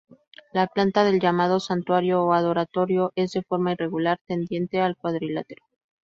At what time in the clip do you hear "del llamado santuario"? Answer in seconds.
1.03-2.23